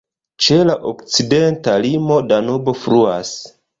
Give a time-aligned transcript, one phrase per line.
[0.43, 3.37] Ĉe la okcidenta limo Danubo fluas.